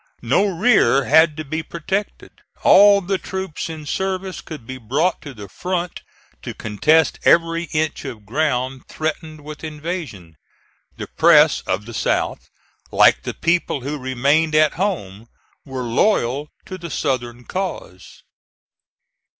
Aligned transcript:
No 0.23 0.45
rear 0.47 1.03
had 1.05 1.37
to 1.37 1.45
be 1.45 1.61
protected. 1.61 2.31
All 2.63 3.01
the 3.01 3.19
troops 3.19 3.69
in 3.69 3.85
service 3.85 4.41
could 4.41 4.65
be 4.65 4.79
brought 4.79 5.21
to 5.21 5.35
the 5.35 5.47
front 5.47 6.01
to 6.41 6.55
contest 6.55 7.19
every 7.23 7.65
inch 7.65 8.03
of 8.05 8.25
ground 8.25 8.87
threatened 8.87 9.41
with 9.41 9.63
invasion. 9.63 10.37
The 10.97 11.05
press 11.05 11.61
of 11.67 11.85
the 11.85 11.93
South, 11.93 12.49
like 12.91 13.21
the 13.21 13.35
people 13.35 13.81
who 13.81 13.99
remained 13.99 14.55
at 14.55 14.73
home, 14.73 15.27
were 15.65 15.83
loyal 15.83 16.49
to 16.65 16.79
the 16.79 16.89
Southern 16.89 17.43
cause. 17.45 18.23